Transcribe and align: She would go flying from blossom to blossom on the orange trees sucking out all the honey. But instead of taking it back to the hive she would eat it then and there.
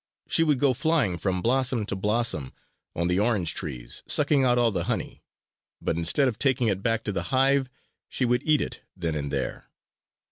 She 0.27 0.43
would 0.43 0.57
go 0.57 0.73
flying 0.73 1.19
from 1.19 1.43
blossom 1.43 1.85
to 1.85 1.95
blossom 1.95 2.53
on 2.95 3.07
the 3.07 3.19
orange 3.19 3.53
trees 3.53 4.01
sucking 4.07 4.43
out 4.43 4.57
all 4.57 4.71
the 4.71 4.85
honey. 4.85 5.21
But 5.79 5.95
instead 5.95 6.27
of 6.27 6.39
taking 6.39 6.69
it 6.69 6.81
back 6.81 7.03
to 7.03 7.11
the 7.11 7.23
hive 7.29 7.69
she 8.09 8.25
would 8.25 8.41
eat 8.41 8.61
it 8.61 8.81
then 8.97 9.13
and 9.13 9.31
there. 9.31 9.69